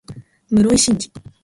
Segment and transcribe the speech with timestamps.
[0.49, 1.11] 室井慎次